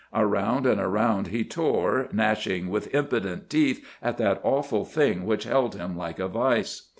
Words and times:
Around 0.15 0.65
and 0.65 0.81
around 0.81 1.27
he 1.27 1.43
tore, 1.45 2.09
gnashing 2.11 2.69
with 2.71 2.91
impotent 2.91 3.51
teeth 3.51 3.85
at 4.01 4.17
that 4.17 4.41
awful 4.43 4.83
thing 4.83 5.27
which 5.27 5.43
held 5.43 5.75
him 5.75 5.95
like 5.95 6.17
a 6.17 6.27
vise. 6.27 6.89